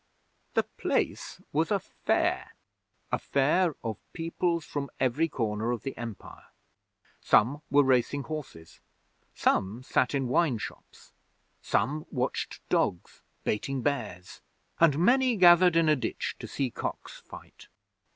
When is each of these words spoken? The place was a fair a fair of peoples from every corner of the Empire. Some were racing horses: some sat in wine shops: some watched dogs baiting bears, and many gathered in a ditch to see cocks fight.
The 0.55 0.63
place 0.63 1.39
was 1.53 1.69
a 1.69 1.77
fair 1.77 2.53
a 3.11 3.19
fair 3.19 3.75
of 3.83 3.99
peoples 4.13 4.65
from 4.65 4.89
every 4.99 5.27
corner 5.29 5.69
of 5.69 5.83
the 5.83 5.95
Empire. 5.95 6.45
Some 7.21 7.61
were 7.69 7.83
racing 7.83 8.23
horses: 8.23 8.79
some 9.35 9.83
sat 9.83 10.15
in 10.15 10.27
wine 10.27 10.57
shops: 10.57 11.13
some 11.61 12.07
watched 12.09 12.67
dogs 12.67 13.21
baiting 13.43 13.83
bears, 13.83 14.41
and 14.79 14.97
many 14.97 15.35
gathered 15.35 15.75
in 15.75 15.87
a 15.87 15.95
ditch 15.95 16.35
to 16.39 16.47
see 16.47 16.71
cocks 16.71 17.19
fight. 17.19 17.67